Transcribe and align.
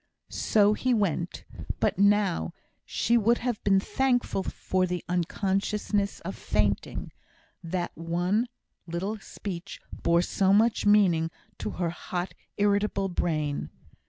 So 0.31 0.73
he 0.73 0.95
went. 0.95 1.45
But 1.79 1.99
now 1.99 2.55
she 2.85 3.19
would 3.19 3.37
have 3.37 3.63
been 3.63 3.79
thankful 3.79 4.41
for 4.41 4.87
the 4.87 5.05
unconsciousness 5.07 6.21
of 6.21 6.35
fainting; 6.35 7.11
that 7.63 7.95
one 7.95 8.47
little 8.87 9.19
speech 9.19 9.79
bore 9.93 10.23
so 10.23 10.53
much 10.53 10.87
meaning 10.87 11.29
to 11.59 11.69
her 11.77 11.91
hot, 11.91 12.33
irritable 12.57 13.09
brain. 13.09 13.69